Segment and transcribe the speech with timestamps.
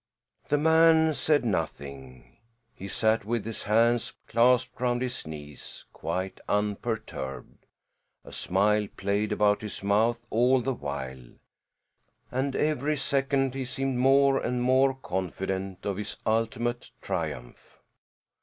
[0.49, 2.37] The man said nothing.
[2.73, 7.67] He sat with his hands clasped round his knees, quite unperturbed.
[8.25, 11.27] A smile played about his mouth all the while,
[12.31, 17.77] and every second he seemed more and more confident of his ultimate triumph.